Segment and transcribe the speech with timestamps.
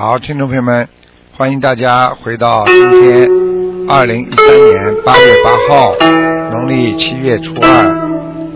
[0.00, 0.88] 好，听众朋友们，
[1.36, 3.28] 欢迎大家回到今天
[3.88, 5.92] 二零一三年八月八号，
[6.52, 7.66] 农历七月初二。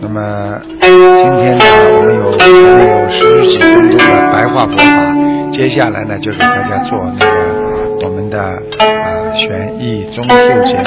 [0.00, 1.64] 那么今天呢，
[1.96, 10.84] 我们有前面有十几分钟的白话佛法，接下来呢，就给大家做那个我们的啊悬疑综述节目。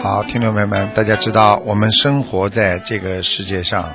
[0.00, 3.86] 好，听众朋友们，大家知道，我们生活在这个世界上，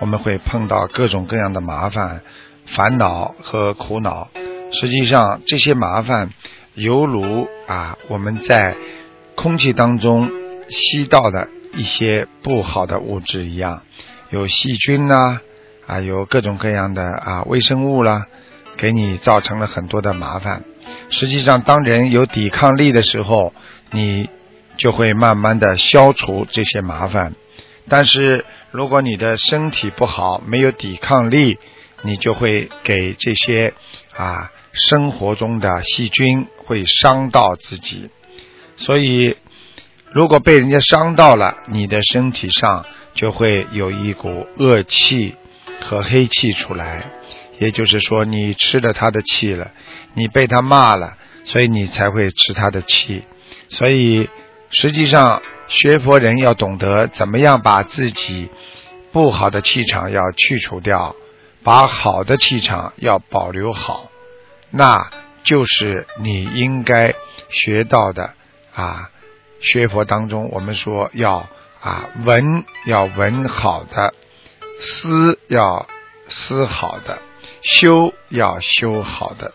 [0.00, 2.22] 我们会碰到各种各样的麻烦、
[2.66, 4.28] 烦恼和苦恼。
[4.72, 6.30] 实际上，这些麻烦
[6.74, 8.74] 犹如啊我们在
[9.34, 10.30] 空气当中
[10.68, 13.82] 吸到的一些不好的物质一样，
[14.30, 15.40] 有细菌呐，
[15.86, 18.26] 啊，有各种各样的啊微生物啦，
[18.76, 20.64] 给你造成了很多的麻烦。
[21.10, 23.52] 实际上，当人有抵抗力的时候，
[23.90, 24.30] 你
[24.78, 27.34] 就会慢慢的消除这些麻烦。
[27.88, 31.58] 但是如果你的身体不好，没有抵抗力，
[32.02, 33.74] 你就会给这些
[34.16, 38.10] 啊生活中的细菌会伤到自己。
[38.76, 39.36] 所以，
[40.12, 45.34] 如果被人家伤到了，你的身体上就会有一股恶气
[45.80, 47.10] 和黑气出来。
[47.58, 49.70] 也就是说，你吃了他的气了，
[50.14, 53.22] 你被他骂了，所以你才会吃他的气。
[53.68, 54.28] 所以。
[54.74, 58.48] 实际上，学佛人要懂得怎么样把自己
[59.12, 61.14] 不好的气场要去除掉，
[61.64, 64.10] 把好的气场要保留好，
[64.70, 65.10] 那
[65.44, 67.14] 就是你应该
[67.48, 68.34] 学到的
[68.74, 69.10] 啊。
[69.60, 71.48] 学佛当中，我们说要
[71.80, 74.12] 啊闻要闻好的，
[74.80, 75.86] 思要
[76.28, 77.20] 思好的，
[77.62, 79.52] 修要修好的。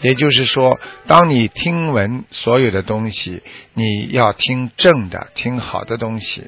[0.00, 3.42] 也就是说，当你听闻所有的东西，
[3.74, 6.42] 你要听正的、听好的东西；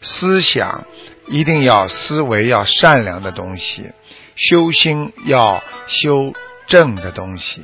[0.00, 0.86] 思想
[1.28, 3.92] 一定要思维要善良的东西；
[4.34, 6.32] 修心要修
[6.66, 7.62] 正的东西。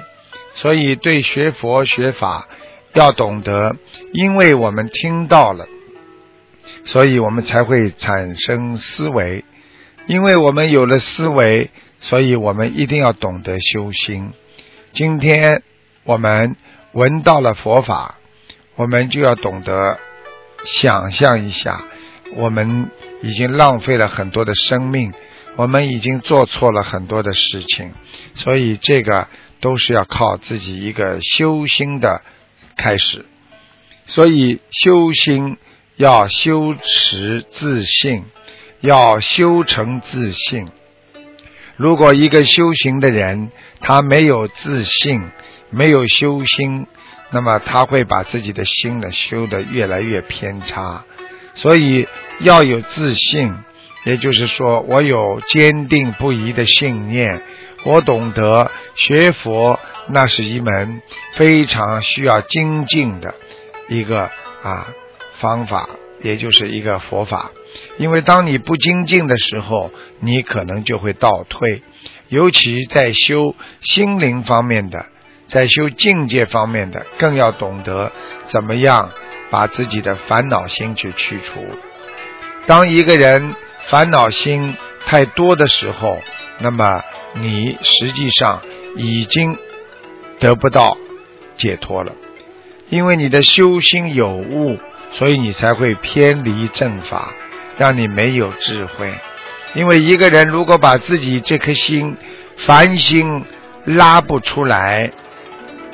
[0.54, 2.46] 所以，对学佛学法
[2.92, 3.76] 要懂得，
[4.12, 5.66] 因为我们听到了，
[6.84, 9.42] 所以我们才会产生思维；
[10.06, 11.70] 因为我们有了思维，
[12.00, 14.32] 所以我们一定要懂得修心。
[14.92, 15.62] 今天
[16.04, 16.54] 我们
[16.92, 18.16] 闻到了佛法，
[18.76, 19.98] 我们就要懂得
[20.62, 21.82] 想象一下，
[22.36, 22.90] 我们
[23.24, 25.12] 已经浪费了很多的生命，
[25.56, 27.94] 我们已经做错了很多的事情，
[28.34, 29.28] 所以这个
[29.60, 32.20] 都是要靠自己一个修心的
[32.76, 33.24] 开始。
[34.06, 35.56] 所以修心
[35.96, 38.24] 要修持自信，
[38.80, 40.68] 要修成自信。
[41.76, 45.22] 如果一个修行的人，他没有自信，
[45.70, 46.86] 没有修心，
[47.30, 51.04] 那么他会把自己的心呢修得越来越偏差。
[51.54, 52.08] 所以
[52.40, 53.54] 要有自信，
[54.04, 57.42] 也就是说，我有坚定不移的信念，
[57.84, 59.78] 我懂得学佛
[60.08, 61.00] 那是一门
[61.34, 63.34] 非常需要精进的
[63.88, 64.30] 一个
[64.62, 64.88] 啊
[65.38, 65.88] 方法，
[66.22, 67.50] 也就是一个佛法。
[67.98, 71.82] 因为当你不精进的时候，你可能就会倒退。
[72.28, 75.06] 尤其在修心灵方面的，
[75.48, 78.12] 在修境界方面的，更要懂得
[78.46, 79.10] 怎么样
[79.50, 81.66] 把自己的烦恼心去去除。
[82.66, 83.54] 当一个人
[83.86, 86.20] 烦恼心太多的时候，
[86.58, 87.02] 那么
[87.34, 88.62] 你实际上
[88.96, 89.56] 已经
[90.38, 90.96] 得不到
[91.56, 92.12] 解脱了，
[92.88, 94.78] 因为你的修心有误，
[95.12, 97.32] 所以你才会偏离正法。
[97.76, 99.12] 让你没有智慧，
[99.74, 102.16] 因为一个人如果把自己这颗心
[102.56, 103.44] 烦心
[103.84, 105.10] 拉不出来，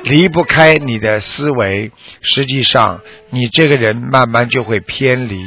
[0.03, 5.45] 离不开你的思维，实际上你这个人慢慢就会偏离。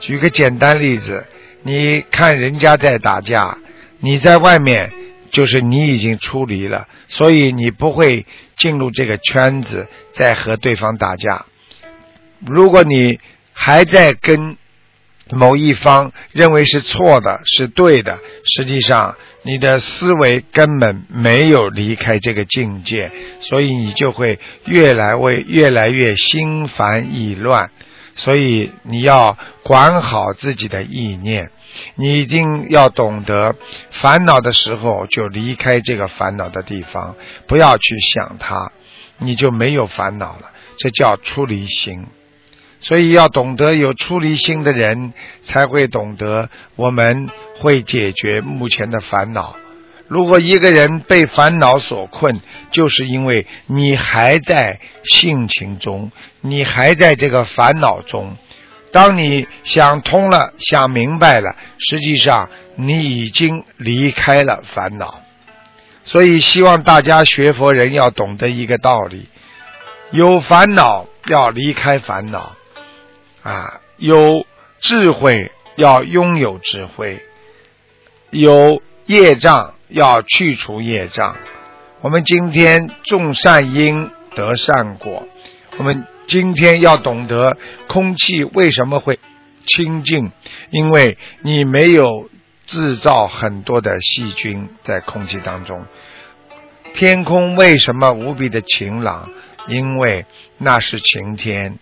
[0.00, 1.26] 举个简单例子，
[1.62, 3.58] 你看人家在打架，
[4.00, 4.92] 你在外面
[5.30, 8.26] 就是你已经出离了，所以你不会
[8.56, 11.46] 进入这个圈子再和对方打架。
[12.40, 13.20] 如果你
[13.52, 14.56] 还在跟
[15.30, 27.70] 某一方认为是错的，是对的，实际上你的思维根本没有离开这个境界，所以你就会越来为越来越心烦意乱。
[28.14, 31.50] 所以你要管好自己的意念，
[31.96, 33.56] 你一定要懂得
[33.90, 37.14] 烦恼的时候就离开这个烦恼的地方，
[37.46, 38.72] 不要去想它，
[39.18, 40.50] 你就没有烦恼了。
[40.78, 42.06] 这叫出离心。
[42.86, 45.12] 所以要懂得有出离心的人，
[45.42, 47.28] 才会懂得我们
[47.58, 49.56] 会解决目前的烦恼。
[50.06, 52.40] 如果一个人被烦恼所困，
[52.70, 58.36] 就是因为你还在性情中，你还在这个烦恼中。
[58.92, 65.22] 当你想通了、想明白了，实际上你已经离开了烦恼。
[66.04, 69.28] 所以，希望大家学佛人要懂得一个道理：
[70.12, 72.54] 有烦恼要离开烦恼，
[73.46, 74.44] 啊，有
[74.80, 77.22] 智慧要拥有智慧，
[78.30, 79.72] 有业障。
[79.88, 81.36] 要去除业障。
[82.00, 85.28] 我们今天种善因得善果。
[85.78, 87.56] 我们今天要懂得
[87.86, 89.20] 空气为什么会
[89.64, 90.32] 清净，
[90.70, 92.28] 因为你没有
[92.66, 95.86] 制造很多的细菌在空气当中。
[96.94, 99.30] 天空为什么无比的晴朗？
[99.68, 100.26] 因为
[100.58, 101.78] 那是晴天。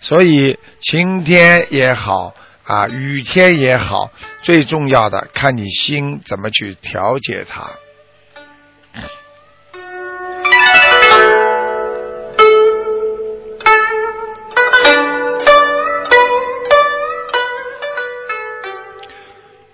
[0.00, 2.34] 所以晴天也好。
[2.64, 4.12] 啊，雨天也好，
[4.42, 7.70] 最重要的看你心怎么去调节它。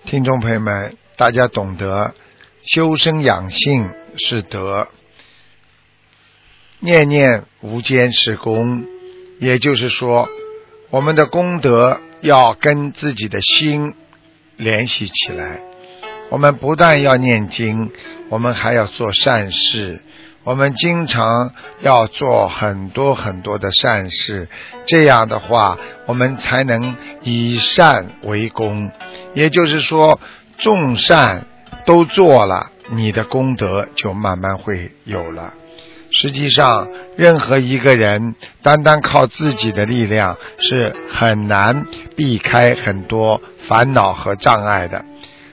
[0.05, 2.15] 听众朋友们，大家懂得
[2.63, 4.87] 修身养性是德，
[6.79, 8.85] 念念无间是功，
[9.39, 10.27] 也就是说，
[10.89, 11.99] 我们的功德。
[12.21, 13.93] 要跟自己的心
[14.55, 15.61] 联系起来。
[16.31, 17.91] 我们不但要念经，
[18.29, 20.01] 我们还要做善事。
[20.43, 24.47] 我们经常要做很多很多的善事，
[24.87, 25.77] 这样的话，
[26.07, 28.89] 我们才能以善为功。
[29.35, 30.19] 也就是说，
[30.57, 31.45] 众善
[31.85, 35.53] 都做了，你的功德就慢慢会有了。
[36.17, 45.03] 实际上，任何一个人单单靠自己的力量是很难避开很多烦恼和障碍的。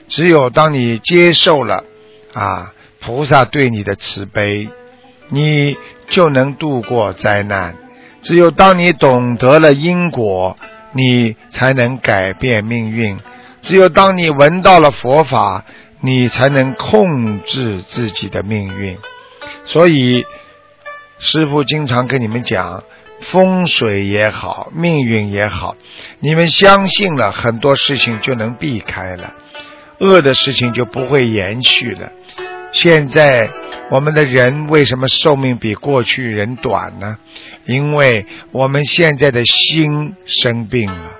[0.07, 1.83] 只有当你接受了
[2.33, 2.71] 啊
[3.01, 4.69] 菩萨对你的慈悲，
[5.27, 5.75] 你
[6.07, 7.75] 就能度过灾难。
[8.21, 10.57] 只有当你懂得了因果，
[10.93, 13.19] 你才能改变命运。
[13.61, 15.65] 只有当你闻到了佛法，
[15.99, 18.97] 你才能控制自己的命运。
[19.65, 20.25] 所以。
[21.23, 22.83] 师傅经常跟你们讲，
[23.21, 25.77] 风水也好，命运也好，
[26.19, 29.33] 你们相信了很多事情就能避开了，
[29.99, 32.11] 恶的事情就不会延续了。
[32.73, 33.49] 现在
[33.89, 37.17] 我们的人为什么寿命比过去人短呢？
[37.65, 41.11] 因为我们现在的心生病了，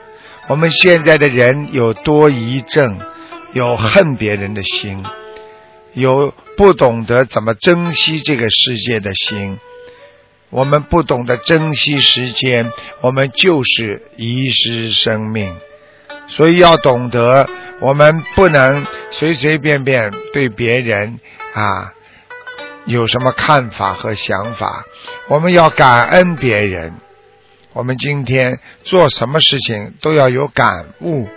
[0.50, 3.00] 我们现在的人有多疑症，
[3.54, 5.02] 有恨别人的心，
[5.94, 9.58] 有不懂得怎么珍惜这个世界的心。
[10.54, 12.72] 我们不懂得珍惜时间，
[13.02, 15.56] 我们就是遗失生命。
[16.28, 21.20] 所以要懂得，我们不能随随便便对别人
[21.54, 21.92] 啊
[22.86, 24.86] 有什么看法和想法。
[25.28, 26.94] 我们要感恩别人。
[27.74, 31.28] 我们今天做什么事情都要有感悟，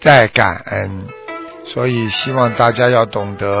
[0.00, 1.08] 再感恩。
[1.64, 3.58] 所以希望大家要懂得，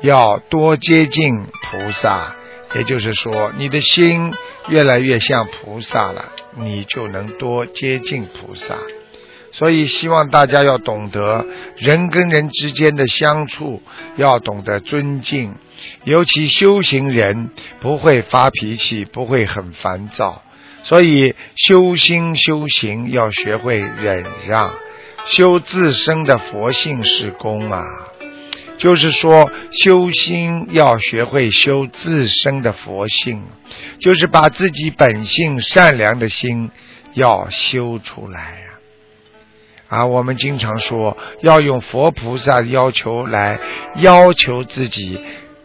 [0.00, 2.34] 要多接近菩萨。
[2.74, 4.32] 也就是说，你的心
[4.68, 8.76] 越来越像菩萨了，你就能多接近菩萨。
[9.52, 13.80] 所以，希望大家要懂得人跟人之间的相处，
[14.16, 15.54] 要懂得尊敬。
[16.02, 17.50] 尤其修行人
[17.80, 20.42] 不会发脾气，不会很烦躁。
[20.82, 24.74] 所以，修心修行要学会忍让，
[25.24, 27.84] 修自身的佛性是功啊。
[28.84, 33.42] 就是说，修心要学会修自身的佛性，
[33.98, 36.70] 就是把自己本性善良的心
[37.14, 38.66] 要修出来呀。
[39.88, 43.58] 啊，我们经常说要用佛菩萨要求来
[43.96, 45.18] 要求自己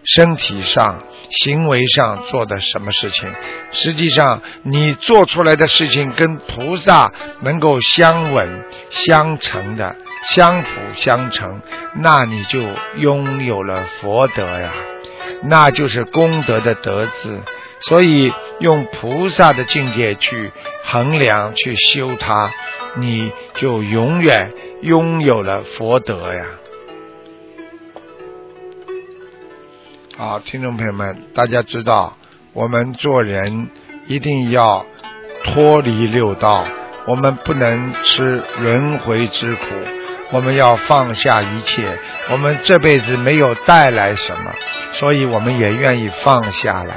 [0.05, 3.29] 身体上、行为上做的什么事情，
[3.71, 7.11] 实际上你做出来的事情跟菩萨
[7.41, 9.97] 能够相吻相成的。
[10.33, 11.61] 相辅相成，
[11.95, 12.61] 那你就
[12.97, 14.71] 拥有了佛德呀，
[15.43, 17.41] 那就是功德的德字。
[17.81, 20.51] 所以用菩萨的境界去
[20.83, 22.51] 衡量、去修它，
[22.95, 26.45] 你就永远拥有了佛德呀。
[30.17, 32.17] 好，听众朋友们，大家知道，
[32.51, 33.69] 我们做人
[34.07, 34.85] 一定要
[35.45, 36.65] 脱离六道，
[37.05, 39.65] 我们不能吃轮回之苦，
[40.31, 41.83] 我们要放下一切。
[42.31, 44.53] 我们这辈子没有带来什么，
[44.93, 46.95] 所以我们也愿意放下来，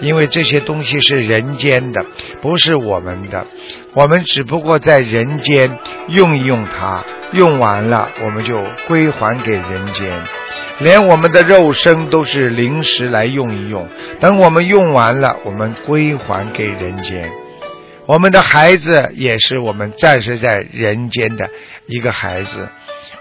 [0.00, 2.04] 因为这些东西是人间的，
[2.40, 3.46] 不是我们的。
[3.94, 10.20] 我们只不过在人间用一用它，用完了我们就归还给人间。
[10.78, 17.30] 连我们的肉身都是临时来用一用，等我们用完了，我们归还给人间。
[18.12, 21.48] 我们的孩子也是我们暂时在人间的
[21.86, 22.68] 一个孩子，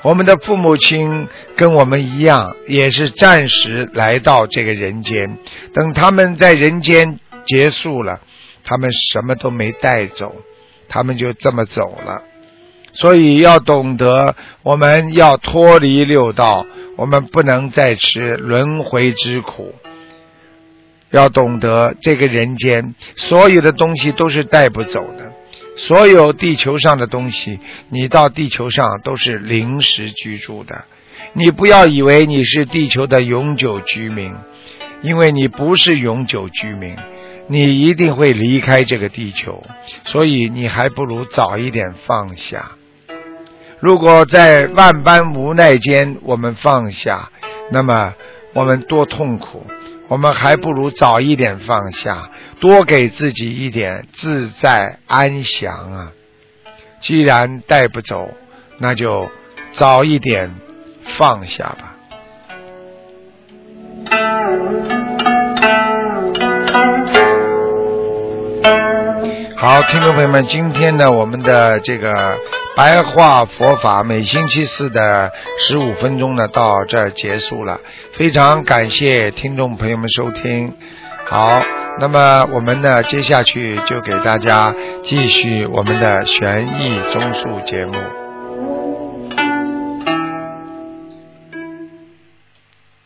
[0.01, 5.37] 我们的父母亲跟我们一样，也是暂时来到这个人间。
[5.73, 8.19] 等他们在人间结束了，
[8.65, 10.35] 他们什么都没带走，
[10.89, 12.23] 他们就这么走了。
[12.91, 16.65] 所以要懂得，我们要脱离六道，
[16.97, 19.73] 我们不能再吃轮回之苦。
[21.11, 25.31] 要懂得，这个人间所有的东西都是带不走的，
[25.75, 30.85] 所有地球上的东西，你到地球上都是临时居住的。
[31.33, 34.33] 你不要以为你是地球的永久居民，
[35.01, 36.95] 因为你不是永久居民，
[37.47, 39.63] 你一定会离开这个地球，
[40.05, 42.71] 所以你还不如早一点放下。
[43.79, 47.29] 如果在万般无奈间我们放下，
[47.71, 48.13] 那么
[48.53, 49.65] 我们多痛苦。
[50.11, 56.11] 我们还不如早一点放下，多给自己一点自在安详啊！
[56.99, 58.29] 既然带不走，
[58.77, 59.31] 那就
[59.71, 60.53] 早一点
[61.17, 61.95] 放下吧。
[69.55, 72.37] 好，听众朋友们，今天呢，我们的这个。
[72.75, 77.79] 白话佛法每星期四的十五分钟呢，到这儿结束了。
[78.13, 80.73] 非常感谢听众朋友们收听。
[81.25, 81.61] 好，
[81.99, 84.73] 那么我们呢，接下去就给大家
[85.03, 88.20] 继续我们的悬疑综述节目。